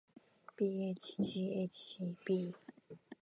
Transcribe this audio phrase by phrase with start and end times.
[0.55, 1.79] bhghcb